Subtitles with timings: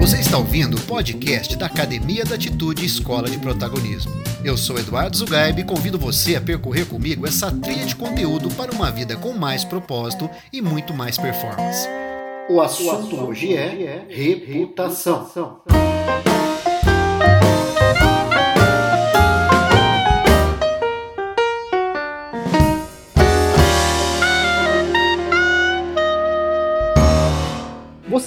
[0.00, 4.12] Você está ouvindo o podcast da Academia da Atitude Escola de Protagonismo.
[4.44, 8.72] Eu sou Eduardo Zugaib e convido você a percorrer comigo essa trilha de conteúdo para
[8.72, 11.88] uma vida com mais propósito e muito mais performance.
[12.48, 15.62] O assunto hoje é reputação.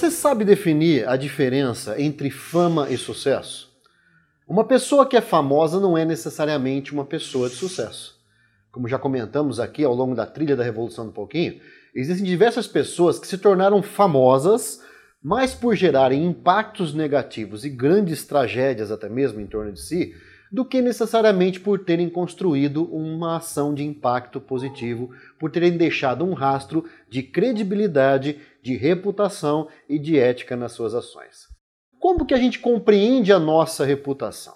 [0.08, 3.70] Você sabe definir a diferença entre fama e sucesso?
[4.48, 8.18] Uma pessoa que é famosa não é necessariamente uma pessoa de sucesso.
[8.72, 11.60] Como já comentamos aqui ao longo da trilha da Revolução do Pouquinho,
[11.94, 14.82] existem diversas pessoas que se tornaram famosas,
[15.22, 20.14] mas por gerarem impactos negativos e grandes tragédias até mesmo em torno de si,
[20.50, 26.32] do que necessariamente por terem construído uma ação de impacto positivo, por terem deixado um
[26.32, 28.38] rastro de credibilidade,
[28.68, 31.48] de reputação e de ética nas suas ações.
[31.98, 34.54] Como que a gente compreende a nossa reputação?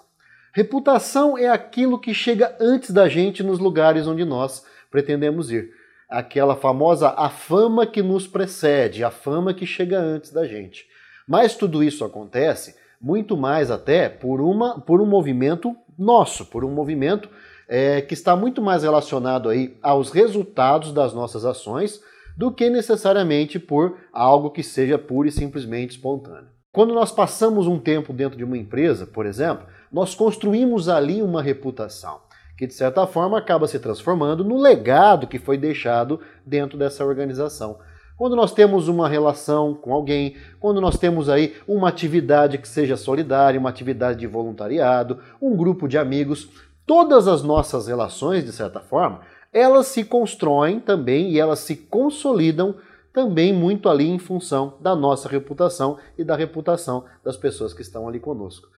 [0.53, 5.71] Reputação é aquilo que chega antes da gente nos lugares onde nós pretendemos ir.
[6.07, 10.85] Aquela famosa a fama que nos precede, a fama que chega antes da gente.
[11.27, 16.71] Mas tudo isso acontece muito mais até por, uma, por um movimento nosso, por um
[16.71, 17.27] movimento
[17.67, 21.99] é, que está muito mais relacionado aí aos resultados das nossas ações
[22.37, 26.47] do que necessariamente por algo que seja pura e simplesmente espontâneo.
[26.71, 31.41] Quando nós passamos um tempo dentro de uma empresa, por exemplo, nós construímos ali uma
[31.41, 32.19] reputação
[32.57, 37.77] que de certa forma acaba se transformando no legado que foi deixado dentro dessa organização.
[38.15, 42.95] Quando nós temos uma relação com alguém, quando nós temos aí uma atividade que seja
[42.95, 46.47] solidária, uma atividade de voluntariado, um grupo de amigos,
[46.85, 49.21] todas as nossas relações, de certa forma,
[49.53, 52.75] elas se constroem também e elas se consolidam
[53.13, 58.07] também muito ali em função da nossa reputação e da reputação das pessoas que estão
[58.07, 58.69] ali conosco.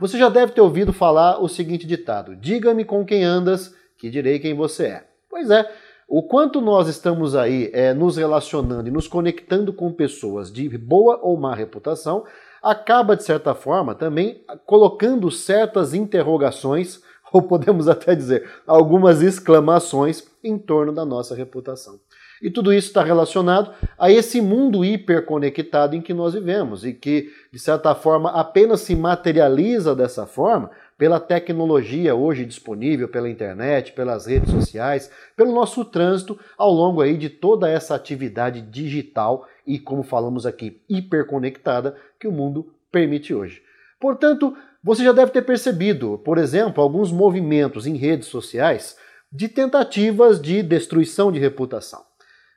[0.00, 4.38] Você já deve ter ouvido falar o seguinte ditado: Diga-me com quem andas, que direi
[4.38, 5.06] quem você é.
[5.28, 5.70] Pois é,
[6.08, 11.18] o quanto nós estamos aí é, nos relacionando e nos conectando com pessoas de boa
[11.20, 12.24] ou má reputação,
[12.62, 20.58] acaba, de certa forma, também colocando certas interrogações, ou podemos até dizer, algumas exclamações em
[20.58, 21.98] torno da nossa reputação.
[22.40, 27.30] E tudo isso está relacionado a esse mundo hiperconectado em que nós vivemos e que,
[27.50, 34.26] de certa forma, apenas se materializa dessa forma pela tecnologia hoje disponível, pela internet, pelas
[34.26, 40.02] redes sociais, pelo nosso trânsito ao longo aí de toda essa atividade digital e, como
[40.02, 43.62] falamos aqui, hiperconectada que o mundo permite hoje.
[44.06, 48.96] Portanto, você já deve ter percebido, por exemplo, alguns movimentos em redes sociais
[49.32, 52.04] de tentativas de destruição de reputação.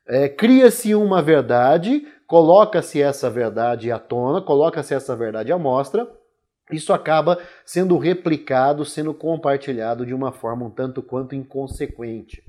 [0.07, 6.07] É, Cria-se uma verdade, coloca-se essa verdade à tona, coloca-se essa verdade à mostra,
[6.71, 12.43] isso acaba sendo replicado, sendo compartilhado de uma forma um tanto quanto inconsequente.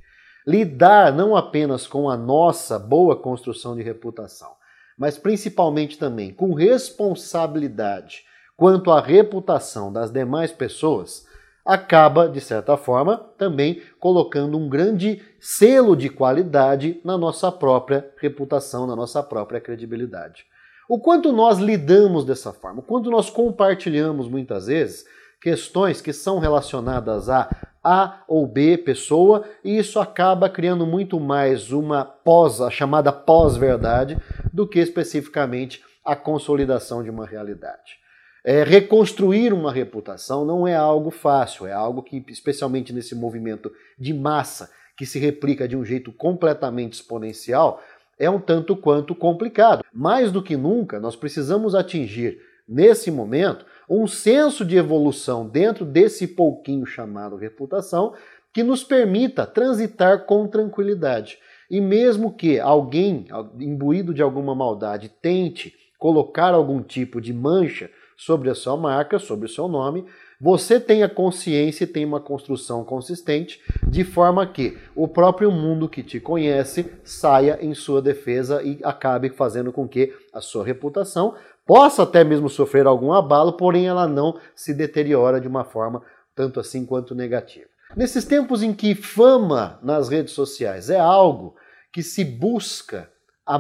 [0.47, 4.51] Lidar não apenas com a nossa boa construção de reputação,
[4.99, 8.29] mas principalmente também com responsabilidade
[8.61, 11.27] quanto à reputação das demais pessoas,
[11.65, 18.87] acaba, de certa forma, também colocando um grande selo de qualidade na nossa própria reputação,
[18.87, 20.45] na nossa própria credibilidade.
[20.87, 25.07] O quanto nós lidamos dessa forma, o quanto nós compartilhamos muitas vezes
[25.41, 27.49] questões que são relacionadas a
[27.83, 34.19] A ou B pessoa, e isso acaba criando muito mais uma pós, a chamada pós-verdade,
[34.53, 38.01] do que especificamente a consolidação de uma realidade.
[38.45, 44.15] É, reconstruir uma reputação não é algo fácil, é algo que, especialmente nesse movimento de
[44.15, 47.83] massa que se replica de um jeito completamente exponencial,
[48.19, 49.83] é um tanto quanto complicado.
[49.93, 56.27] Mais do que nunca, nós precisamos atingir, nesse momento, um senso de evolução dentro desse
[56.27, 58.15] pouquinho chamado reputação
[58.53, 61.39] que nos permita transitar com tranquilidade.
[61.71, 63.27] E mesmo que alguém,
[63.59, 67.91] imbuído de alguma maldade, tente colocar algum tipo de mancha
[68.21, 70.05] sobre a sua marca, sobre o seu nome,
[70.39, 76.03] você tenha consciência e tenha uma construção consistente, de forma que o próprio mundo que
[76.03, 81.35] te conhece saia em sua defesa e acabe fazendo com que a sua reputação
[81.67, 86.03] possa até mesmo sofrer algum abalo, porém ela não se deteriora de uma forma
[86.35, 87.69] tanto assim quanto negativa.
[87.97, 91.57] Nesses tempos em que fama nas redes sociais é algo
[91.91, 93.11] que se busca
[93.47, 93.57] a,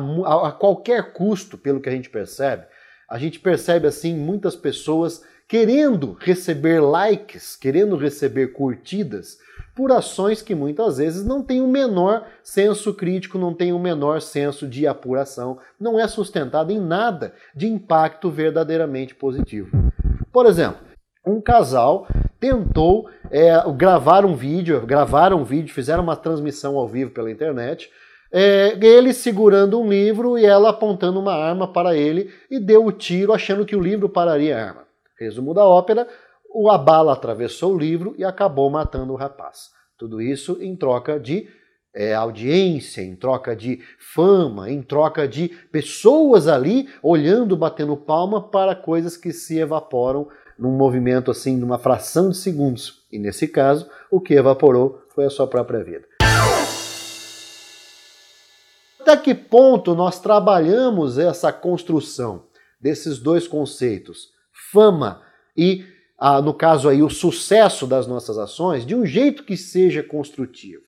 [0.48, 2.66] a, qualquer custo, pelo que a gente percebe,
[3.10, 9.36] a gente percebe assim muitas pessoas querendo receber likes, querendo receber curtidas,
[9.74, 14.20] por ações que muitas vezes não têm o menor senso crítico, não têm o menor
[14.20, 19.70] senso de apuração, não é sustentado em nada de impacto verdadeiramente positivo.
[20.32, 20.80] Por exemplo,
[21.26, 22.06] um casal
[22.38, 27.90] tentou é, gravar um vídeo, gravaram um vídeo, fizeram uma transmissão ao vivo pela internet,
[28.32, 32.92] é, ele segurando um livro e ela apontando uma arma para ele e deu o
[32.92, 34.84] tiro achando que o livro pararia a arma.
[35.18, 36.06] Resumo da ópera,
[36.70, 39.70] a bala atravessou o livro e acabou matando o rapaz.
[39.98, 41.48] Tudo isso em troca de
[41.94, 48.74] é, audiência, em troca de fama, em troca de pessoas ali olhando, batendo palma para
[48.74, 50.28] coisas que se evaporam
[50.58, 53.04] num movimento assim, numa fração de segundos.
[53.10, 56.09] E nesse caso, o que evaporou foi a sua própria vida.
[59.00, 62.44] Até que ponto nós trabalhamos essa construção
[62.78, 64.28] desses dois conceitos,
[64.72, 65.22] fama
[65.56, 65.86] e,
[66.18, 70.82] ah, no caso aí, o sucesso das nossas ações, de um jeito que seja construtivo?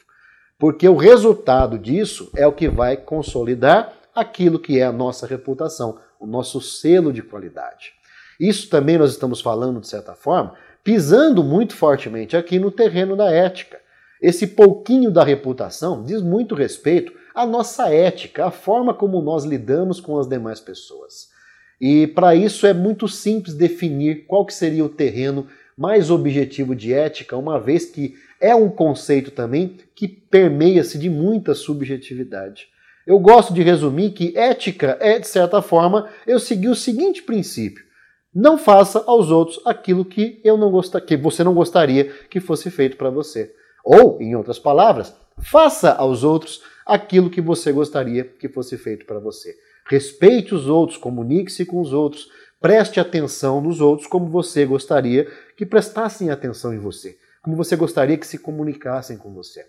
[0.59, 5.99] Porque o resultado disso é o que vai consolidar aquilo que é a nossa reputação,
[6.21, 7.95] o nosso selo de qualidade.
[8.39, 10.55] Isso também nós estamos falando, de certa forma,
[10.85, 13.81] pisando muito fortemente aqui no terreno da ética.
[14.23, 20.01] Esse pouquinho da reputação diz muito respeito à nossa ética, à forma como nós lidamos
[20.01, 21.29] com as demais pessoas.
[21.81, 26.93] E para isso é muito simples definir qual que seria o terreno mais objetivo de
[26.93, 32.69] ética, uma vez que é um conceito também que permeia-se de muita subjetividade.
[33.05, 37.85] Eu gosto de resumir que ética é, de certa forma, eu seguir o seguinte princípio:
[38.33, 40.71] não faça aos outros aquilo que eu não
[41.05, 43.53] que você não gostaria que fosse feito para você.
[43.85, 49.19] Ou, em outras palavras, faça aos outros aquilo que você gostaria que fosse feito para
[49.19, 49.55] você.
[49.89, 52.29] Respeite os outros, comunique-se com os outros,
[52.61, 58.17] preste atenção nos outros como você gostaria que prestassem atenção em você, como você gostaria
[58.17, 59.67] que se comunicassem com você.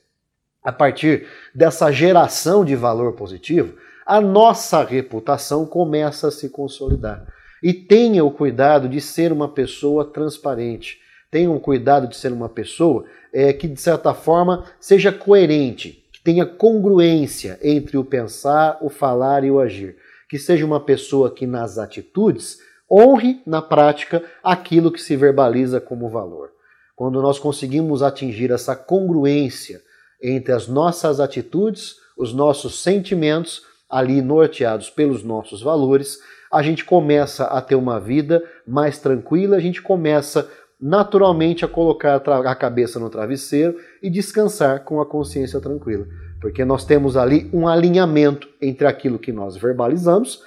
[0.63, 3.75] A partir dessa geração de valor positivo,
[4.05, 7.25] a nossa reputação começa a se consolidar.
[7.61, 10.99] E tenha o cuidado de ser uma pessoa transparente.
[11.33, 16.21] Tenha o cuidado de ser uma pessoa é, que, de certa forma, seja coerente, que
[16.21, 19.97] tenha congruência entre o pensar, o falar e o agir.
[20.29, 22.59] Que seja uma pessoa que, nas atitudes,
[22.89, 26.51] honre na prática aquilo que se verbaliza como valor.
[26.95, 29.81] Quando nós conseguimos atingir essa congruência
[30.21, 36.19] entre as nossas atitudes, os nossos sentimentos, ali norteados pelos nossos valores,
[36.51, 40.47] a gente começa a ter uma vida mais tranquila, a gente começa
[40.85, 46.05] naturalmente a colocar a cabeça no travesseiro e descansar com a consciência tranquila.
[46.41, 50.41] Porque nós temos ali um alinhamento entre aquilo que nós verbalizamos,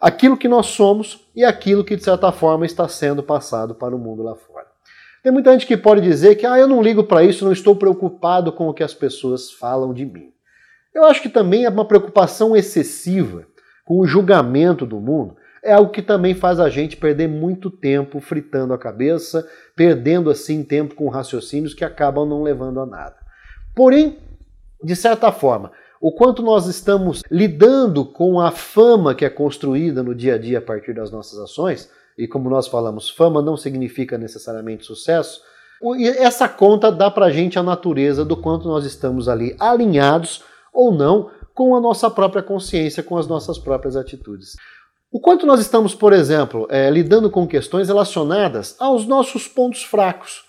[0.00, 3.98] aquilo que nós somos e aquilo que, de certa forma, está sendo passado para o
[3.98, 4.66] mundo lá fora.
[5.22, 7.76] Tem muita gente que pode dizer que ah, eu não ligo para isso, não estou
[7.76, 10.32] preocupado com o que as pessoas falam de mim.
[10.94, 13.46] Eu acho que também é uma preocupação excessiva
[13.84, 18.20] com o julgamento do mundo, é algo que também faz a gente perder muito tempo
[18.20, 23.16] fritando a cabeça, perdendo assim tempo com raciocínios que acabam não levando a nada.
[23.74, 24.18] Porém,
[24.82, 25.70] de certa forma,
[26.00, 30.58] o quanto nós estamos lidando com a fama que é construída no dia a dia
[30.58, 31.88] a partir das nossas ações,
[32.18, 35.40] e como nós falamos, fama não significa necessariamente sucesso,
[36.18, 41.30] essa conta dá pra gente a natureza do quanto nós estamos ali alinhados ou não
[41.54, 44.56] com a nossa própria consciência, com as nossas próprias atitudes.
[45.14, 50.46] O quanto nós estamos, por exemplo, é, lidando com questões relacionadas aos nossos pontos fracos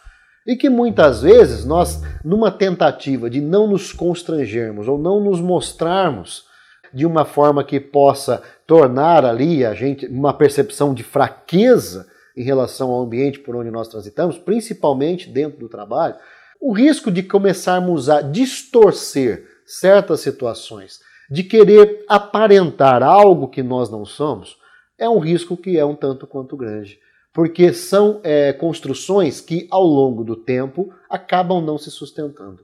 [0.48, 6.46] e que muitas vezes nós, numa tentativa de não nos constrangermos ou não nos mostrarmos
[6.93, 12.89] de uma forma que possa tornar ali a gente uma percepção de fraqueza em relação
[12.89, 16.15] ao ambiente por onde nós transitamos, principalmente dentro do trabalho,
[16.62, 21.01] o risco de começarmos a distorcer certas situações
[21.34, 24.56] de querer aparentar algo que nós não somos,
[25.00, 27.00] é um risco que é um tanto quanto grande.
[27.34, 32.60] Porque são é, construções que, ao longo do tempo, acabam não se sustentando.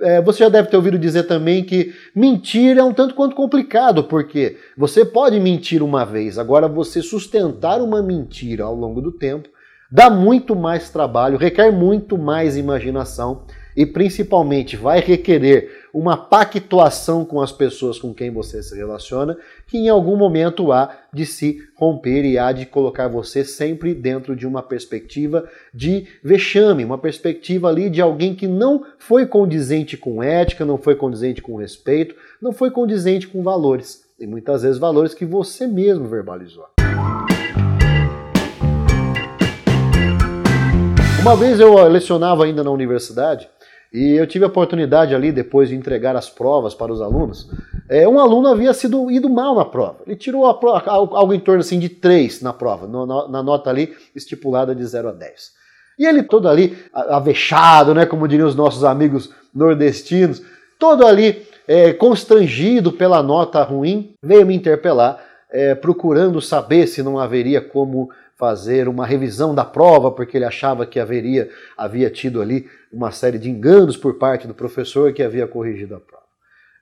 [0.00, 4.04] É, você já deve ter ouvido dizer também que mentir é um tanto quanto complicado,
[4.04, 9.46] porque você pode mentir uma vez, agora você sustentar uma mentira ao longo do tempo
[9.90, 13.44] dá muito mais trabalho, requer muito mais imaginação
[13.76, 19.78] e principalmente vai requerer uma pactuação com as pessoas com quem você se relaciona, que
[19.78, 24.46] em algum momento há de se romper e há de colocar você sempre dentro de
[24.46, 30.64] uma perspectiva de vexame, uma perspectiva ali de alguém que não foi condizente com ética,
[30.64, 35.24] não foi condizente com respeito, não foi condizente com valores, e muitas vezes valores que
[35.24, 36.66] você mesmo verbalizou.
[41.20, 43.46] Uma vez eu lecionava ainda na universidade
[43.92, 47.50] E eu tive a oportunidade ali, depois de entregar as provas para os alunos,
[47.88, 49.98] é, um aluno havia sido ido mal na prova.
[50.06, 53.68] Ele tirou a prova, algo em torno assim, de 3 na prova, no, na nota
[53.68, 55.52] ali estipulada de 0 a 10.
[55.98, 60.40] E ele todo ali, avexado, né, como diriam os nossos amigos nordestinos,
[60.78, 65.20] todo ali é, constrangido pela nota ruim, veio me interpelar,
[65.50, 70.86] é, procurando saber se não haveria como fazer uma revisão da prova, porque ele achava
[70.86, 75.46] que haveria, havia tido ali uma série de enganos por parte do professor que havia
[75.46, 76.24] corrigido a prova.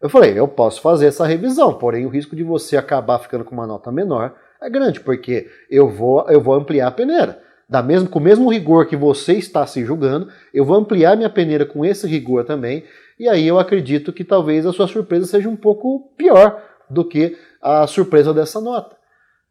[0.00, 3.55] Eu falei, eu posso fazer essa revisão, porém o risco de você acabar ficando com
[3.55, 7.43] uma nota menor é grande, porque eu vou, eu vou ampliar a peneira.
[7.69, 11.29] Da mesmo, com o mesmo rigor que você está se julgando, eu vou ampliar minha
[11.29, 12.85] peneira com esse rigor também,
[13.19, 17.37] e aí eu acredito que talvez a sua surpresa seja um pouco pior do que
[17.61, 18.97] a surpresa dessa nota.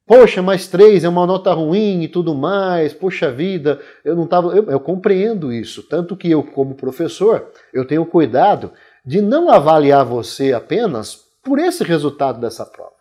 [0.08, 2.94] Poxa, mais três é uma nota ruim e tudo mais.
[2.94, 4.56] Poxa vida, eu não estava.
[4.56, 5.84] Eu, eu, compreendo isso.
[5.84, 8.72] Tanto que eu, como professor, eu tenho cuidado
[9.06, 12.94] de não avaliar você apenas por esse resultado dessa prova.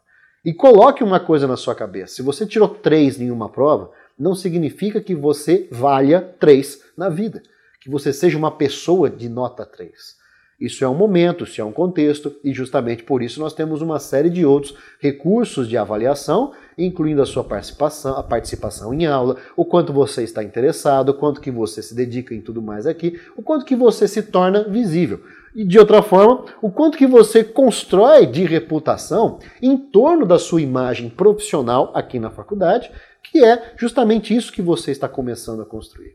[0.45, 4.35] E coloque uma coisa na sua cabeça: se você tirou três em uma prova, não
[4.35, 7.41] significa que você valha três na vida,
[7.81, 10.17] que você seja uma pessoa de nota 3.
[10.59, 13.99] Isso é um momento, isso é um contexto, e justamente por isso nós temos uma
[13.99, 19.65] série de outros recursos de avaliação, incluindo a sua participação, a participação em aula, o
[19.65, 23.43] quanto você está interessado, o quanto que você se dedica em tudo mais aqui, o
[23.43, 25.21] quanto que você se torna visível.
[25.55, 30.61] E de outra forma, o quanto que você constrói de reputação em torno da sua
[30.61, 32.91] imagem profissional aqui na faculdade,
[33.23, 36.15] que é justamente isso que você está começando a construir.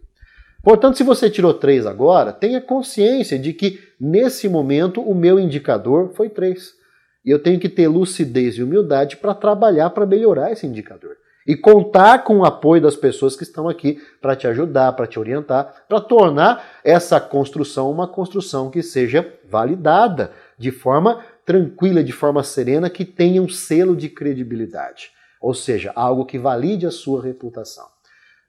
[0.63, 6.11] Portanto, se você tirou 3 agora, tenha consciência de que nesse momento o meu indicador
[6.13, 6.79] foi 3.
[7.23, 11.17] E eu tenho que ter lucidez e humildade para trabalhar para melhorar esse indicador.
[11.45, 15.19] E contar com o apoio das pessoas que estão aqui para te ajudar, para te
[15.19, 22.43] orientar, para tornar essa construção uma construção que seja validada de forma tranquila, de forma
[22.43, 25.11] serena, que tenha um selo de credibilidade.
[25.41, 27.85] Ou seja, algo que valide a sua reputação.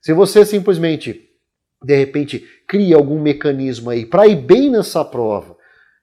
[0.02, 1.30] Se você simplesmente
[1.82, 5.51] de repente cria algum mecanismo aí para ir bem nessa prova,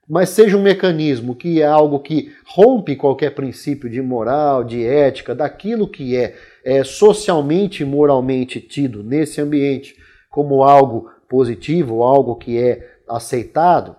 [0.09, 5.35] mas seja um mecanismo que é algo que rompe qualquer princípio de moral, de ética,
[5.35, 9.95] daquilo que é, é socialmente e moralmente tido nesse ambiente
[10.29, 13.95] como algo positivo, algo que é aceitado,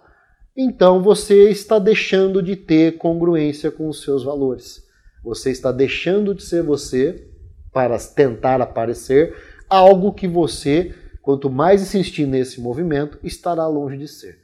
[0.57, 4.83] então você está deixando de ter congruência com os seus valores.
[5.23, 7.27] Você está deixando de ser você
[7.73, 9.35] para tentar aparecer
[9.69, 14.39] algo que você Quanto mais insistir nesse movimento, estará longe de ser.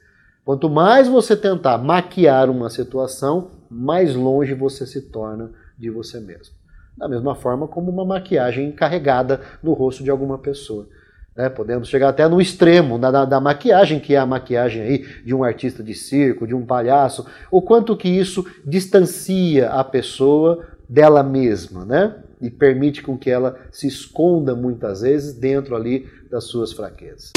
[0.47, 6.55] Quanto mais você tentar maquiar uma situação, mais longe você se torna de você mesmo.
[6.97, 10.87] Da mesma forma como uma maquiagem carregada no rosto de alguma pessoa.
[11.35, 11.49] Né?
[11.49, 15.35] Podemos chegar até no extremo da, da, da, maquiagem, que é a maquiagem aí de
[15.35, 21.23] um artista de circo, de um palhaço, o quanto que isso distancia a pessoa dela
[21.23, 22.15] mesma, né?
[22.39, 27.33] E permite com que ela se esconda muitas vezes dentro ali das suas fraquezas.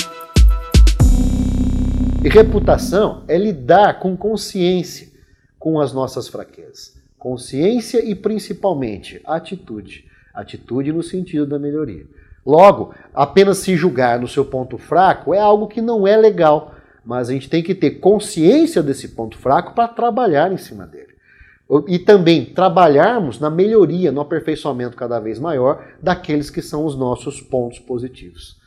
[2.23, 5.09] E reputação é lidar com consciência
[5.59, 6.95] com as nossas fraquezas.
[7.19, 10.05] Consciência e principalmente atitude.
[10.35, 12.05] Atitude no sentido da melhoria.
[12.45, 17.31] Logo, apenas se julgar no seu ponto fraco é algo que não é legal, mas
[17.31, 21.15] a gente tem que ter consciência desse ponto fraco para trabalhar em cima dele.
[21.89, 27.41] E também trabalharmos na melhoria, no aperfeiçoamento cada vez maior daqueles que são os nossos
[27.41, 28.60] pontos positivos.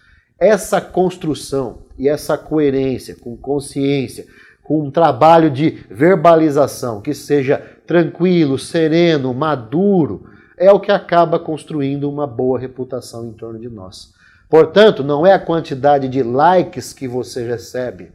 [0.44, 4.26] Essa construção e essa coerência com consciência,
[4.62, 7.58] com um trabalho de verbalização que seja
[7.88, 14.12] tranquilo, sereno, maduro, é o que acaba construindo uma boa reputação em torno de nós.
[14.50, 18.12] Portanto, não é a quantidade de likes que você recebe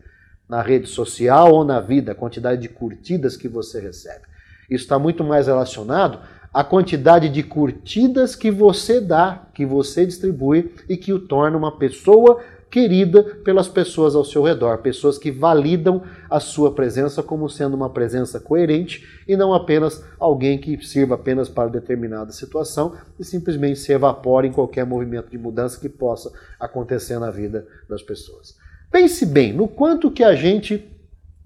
[0.47, 4.27] na rede social ou na vida, a quantidade de curtidas que você recebe.
[4.69, 6.19] Isso está muito mais relacionado
[6.53, 11.73] à quantidade de curtidas que você dá, que você distribui e que o torna uma
[11.73, 12.41] pessoa
[12.71, 17.91] querida pelas pessoas ao seu redor, pessoas que validam a sua presença como sendo uma
[17.91, 23.93] presença coerente e não apenas alguém que sirva apenas para determinada situação e simplesmente se
[23.93, 28.57] evapora em qualquer movimento de mudança que possa acontecer na vida das pessoas.
[28.91, 30.87] Pense bem no quanto que a gente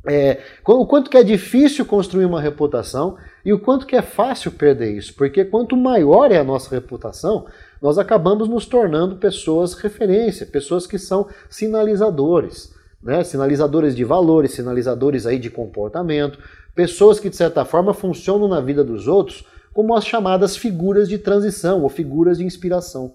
[0.07, 4.51] é, o quanto que é difícil construir uma reputação e o quanto que é fácil
[4.51, 7.47] perder isso, porque quanto maior é a nossa reputação,
[7.81, 13.23] nós acabamos nos tornando pessoas referência, pessoas que são sinalizadores, né?
[13.23, 16.39] sinalizadores de valores, sinalizadores aí de comportamento,
[16.75, 21.19] pessoas que de certa forma funcionam na vida dos outros como as chamadas figuras de
[21.19, 23.15] transição ou figuras de inspiração.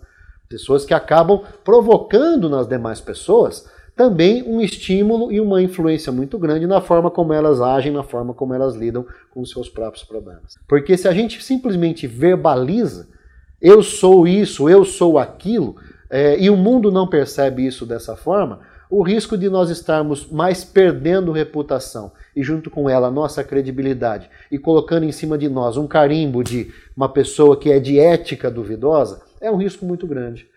[0.49, 6.67] Pessoas que acabam provocando nas demais pessoas também um estímulo e uma influência muito grande
[6.67, 10.55] na forma como elas agem, na forma como elas lidam com os seus próprios problemas.
[10.67, 13.07] Porque se a gente simplesmente verbaliza,
[13.59, 15.75] eu sou isso, eu sou aquilo,
[16.11, 20.63] é, e o mundo não percebe isso dessa forma, o risco de nós estarmos mais
[20.63, 25.87] perdendo reputação e, junto com ela, nossa credibilidade e colocando em cima de nós um
[25.87, 30.47] carimbo de uma pessoa que é de ética duvidosa, é um risco muito grande.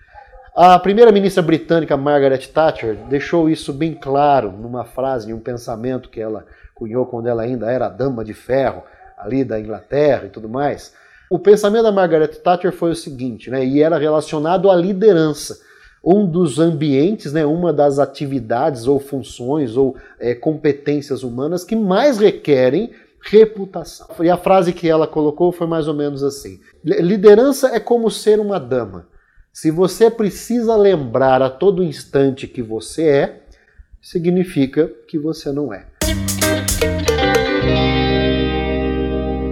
[0.54, 6.20] A primeira-ministra britânica Margaret Thatcher deixou isso bem claro numa frase, em um pensamento que
[6.20, 8.82] ela cunhou quando ela ainda era dama de ferro
[9.16, 10.92] ali da Inglaterra e tudo mais.
[11.30, 15.60] O pensamento da Margaret Thatcher foi o seguinte, né, e era relacionado à liderança.
[16.02, 22.18] Um dos ambientes, né, uma das atividades ou funções ou é, competências humanas que mais
[22.18, 22.90] requerem
[23.22, 24.08] reputação.
[24.20, 28.40] E a frase que ela colocou foi mais ou menos assim: liderança é como ser
[28.40, 29.09] uma dama.
[29.52, 33.40] Se você precisa lembrar a todo instante que você é,
[34.00, 35.86] significa que você não é.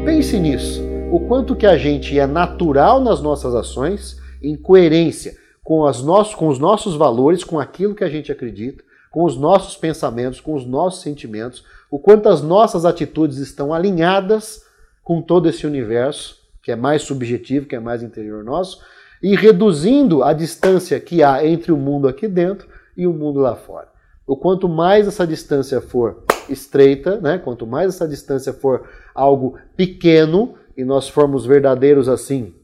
[0.04, 0.80] Pense nisso.
[1.10, 6.00] O quanto que a gente é natural nas nossas ações, em coerência com, as
[6.32, 10.54] com os nossos valores, com aquilo que a gente acredita, com os nossos pensamentos, com
[10.54, 14.64] os nossos sentimentos, o quanto as nossas atitudes estão alinhadas
[15.02, 18.80] com todo esse universo, que é mais subjetivo, que é mais interior nosso,
[19.22, 23.56] e reduzindo a distância que há entre o mundo aqui dentro e o mundo lá
[23.56, 23.88] fora.
[24.26, 30.54] O quanto mais essa distância for estreita, né, quanto mais essa distância for algo pequeno
[30.76, 32.54] e nós formos verdadeiros assim,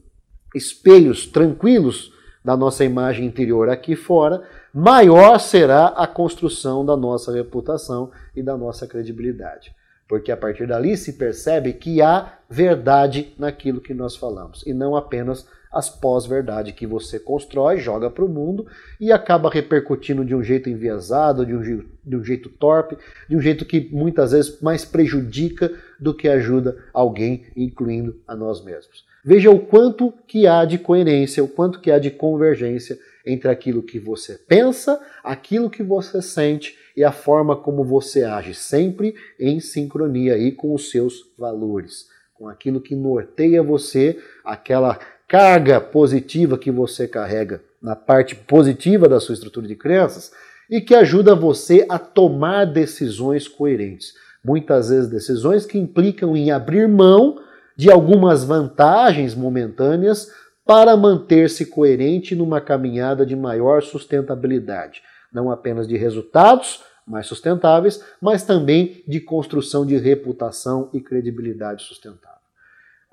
[0.53, 4.43] espelhos tranquilos da nossa imagem interior aqui fora,
[4.73, 9.73] maior será a construção da nossa reputação e da nossa credibilidade.
[10.07, 14.95] Porque a partir dali se percebe que há verdade naquilo que nós falamos e não
[14.95, 18.65] apenas as pós-verdade que você constrói, joga para o mundo
[18.97, 23.35] e acaba repercutindo de um jeito enviesado, de um, jeito, de um jeito torpe, de
[23.35, 29.03] um jeito que muitas vezes mais prejudica do que ajuda alguém, incluindo a nós mesmos.
[29.23, 33.83] Veja o quanto que há de coerência, o quanto que há de convergência entre aquilo
[33.83, 39.59] que você pensa, aquilo que você sente e a forma como você age, sempre em
[39.59, 46.71] sincronia aí com os seus valores, com aquilo que norteia você, aquela carga positiva que
[46.71, 50.31] você carrega na parte positiva da sua estrutura de crenças
[50.69, 54.13] e que ajuda você a tomar decisões coerentes.
[54.43, 57.39] Muitas vezes decisões que implicam em abrir mão
[57.75, 60.31] de algumas vantagens momentâneas
[60.65, 68.43] para manter-se coerente numa caminhada de maior sustentabilidade, não apenas de resultados mais sustentáveis, mas
[68.43, 72.34] também de construção de reputação e credibilidade sustentável.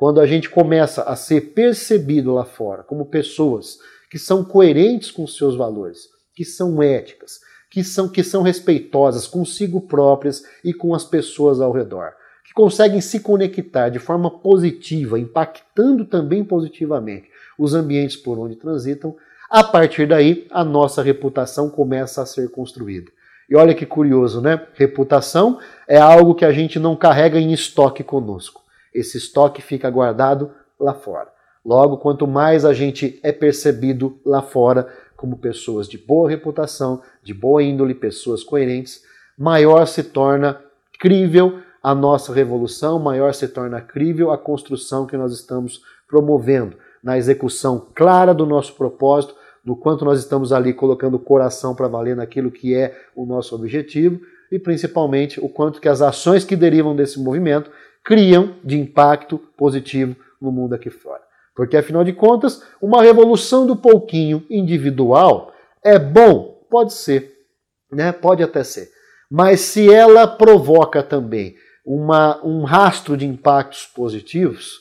[0.02, 3.78] Quando a gente começa a ser percebido lá fora como pessoas
[4.10, 7.38] que são coerentes com seus valores, que são éticas,
[7.70, 13.00] que são, que são respeitosas consigo próprias e com as pessoas ao redor, que conseguem
[13.00, 19.14] se conectar de forma positiva, impactando também positivamente os ambientes por onde transitam,
[19.48, 23.08] a partir daí a nossa reputação começa a ser construída.
[23.48, 24.66] E olha que curioso, né?
[24.74, 28.61] Reputação é algo que a gente não carrega em estoque conosco
[28.94, 31.28] esse estoque fica guardado lá fora.
[31.64, 37.32] Logo, quanto mais a gente é percebido lá fora como pessoas de boa reputação, de
[37.32, 39.04] boa índole, pessoas coerentes,
[39.38, 40.60] maior se torna
[40.98, 47.18] crível a nossa revolução, maior se torna crível a construção que nós estamos promovendo, na
[47.18, 52.16] execução clara do nosso propósito, no quanto nós estamos ali colocando o coração para valer
[52.16, 56.94] naquilo que é o nosso objetivo e principalmente o quanto que as ações que derivam
[56.94, 57.70] desse movimento
[58.04, 61.22] criam de impacto positivo no mundo aqui fora.
[61.54, 65.52] Porque, afinal de contas, uma revolução do pouquinho individual
[65.84, 66.66] é bom?
[66.70, 67.32] Pode ser,
[67.90, 68.12] né?
[68.12, 68.88] pode até ser.
[69.30, 74.80] Mas se ela provoca também uma, um rastro de impactos positivos,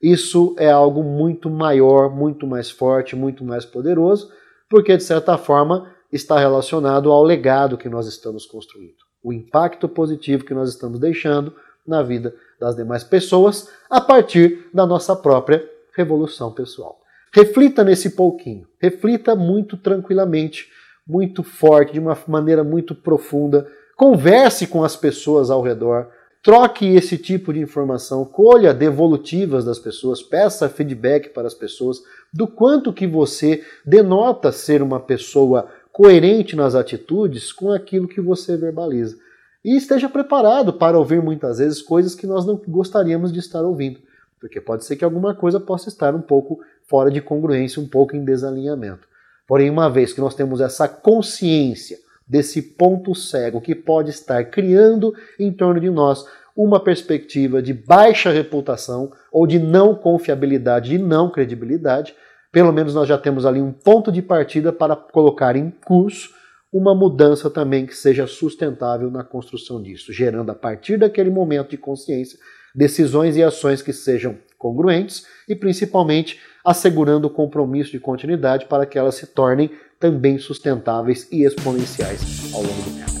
[0.00, 4.30] isso é algo muito maior, muito mais forte, muito mais poderoso,
[4.68, 8.96] porque, de certa forma, está relacionado ao legado que nós estamos construindo.
[9.22, 11.54] O impacto positivo que nós estamos deixando
[11.86, 16.98] na vida das demais pessoas a partir da nossa própria revolução pessoal.
[17.32, 20.68] Reflita nesse pouquinho, reflita muito tranquilamente,
[21.06, 23.66] muito forte, de uma maneira muito profunda.
[23.96, 26.08] Converse com as pessoas ao redor,
[26.42, 32.46] troque esse tipo de informação, colha devolutivas das pessoas, peça feedback para as pessoas do
[32.46, 39.16] quanto que você denota ser uma pessoa coerente nas atitudes com aquilo que você verbaliza
[39.64, 44.00] e esteja preparado para ouvir muitas vezes coisas que nós não gostaríamos de estar ouvindo,
[44.40, 48.16] porque pode ser que alguma coisa possa estar um pouco fora de congruência, um pouco
[48.16, 49.06] em desalinhamento.
[49.46, 55.14] Porém, uma vez que nós temos essa consciência desse ponto cego que pode estar criando
[55.38, 56.24] em torno de nós
[56.56, 62.14] uma perspectiva de baixa reputação ou de não confiabilidade, de não credibilidade.
[62.50, 66.30] Pelo menos nós já temos ali um ponto de partida para colocar em curso
[66.72, 71.76] uma mudança também que seja sustentável na construção disso, gerando a partir daquele momento de
[71.76, 72.38] consciência
[72.74, 78.98] decisões e ações que sejam congruentes e principalmente assegurando o compromisso de continuidade para que
[78.98, 83.12] elas se tornem também sustentáveis e exponenciais ao longo do tempo.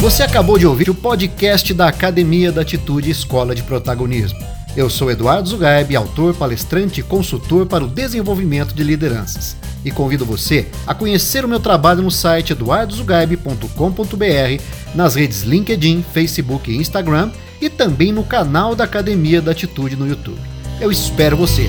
[0.00, 4.40] Você acabou de ouvir o podcast da Academia da Atitude Escola de Protagonismo.
[4.76, 9.56] Eu sou Eduardo Zugaib, autor, palestrante e consultor para o desenvolvimento de lideranças.
[9.84, 14.62] E convido você a conhecer o meu trabalho no site eduardozugaib.com.br,
[14.94, 20.08] nas redes LinkedIn, Facebook e Instagram e também no canal da Academia da Atitude no
[20.08, 20.40] YouTube.
[20.80, 21.68] Eu espero você!